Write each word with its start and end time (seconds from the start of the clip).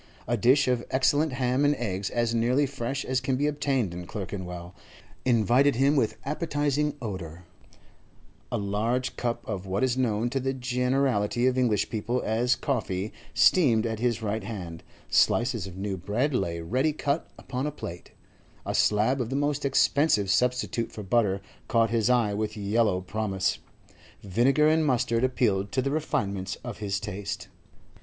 A 0.27 0.35
dish 0.35 0.67
of 0.67 0.83
excellent 0.89 1.33
ham, 1.33 1.63
and 1.63 1.75
eggs 1.75 2.09
as 2.09 2.33
nearly 2.33 2.65
fresh 2.65 3.05
as 3.05 3.21
can 3.21 3.35
be 3.35 3.45
obtained 3.45 3.93
in 3.93 4.07
Clerkenwell, 4.07 4.73
invited 5.25 5.75
him 5.75 5.95
with 5.95 6.17
appetising 6.25 6.95
odour; 7.03 7.43
a 8.51 8.57
large 8.57 9.15
cup 9.15 9.47
of 9.47 9.67
what 9.67 9.83
is 9.83 9.97
known 9.99 10.27
to 10.31 10.39
the 10.39 10.53
generality 10.55 11.45
of 11.45 11.55
English 11.55 11.91
people 11.91 12.19
as 12.25 12.55
coffee 12.55 13.13
steamed 13.35 13.85
at 13.85 13.99
his 13.99 14.23
right 14.23 14.43
hand; 14.43 14.81
slices 15.07 15.67
of 15.67 15.77
new 15.77 15.97
bread 15.97 16.33
lay 16.33 16.61
ready 16.61 16.93
cut 16.93 17.29
upon 17.37 17.67
a 17.67 17.71
plate; 17.71 18.09
a 18.65 18.73
slab 18.73 19.21
of 19.21 19.29
the 19.29 19.35
most 19.35 19.63
expensive 19.63 20.31
substitute 20.31 20.91
for 20.91 21.03
butter 21.03 21.41
caught 21.67 21.91
his 21.91 22.09
eye 22.09 22.33
with 22.33 22.57
yellow 22.57 23.01
promise; 23.01 23.59
vinegar 24.23 24.67
and 24.67 24.83
mustard 24.83 25.23
appealed 25.23 25.71
to 25.71 25.79
the 25.79 25.91
refinements 25.91 26.57
of 26.63 26.79
his 26.79 26.99
taste. 26.99 27.49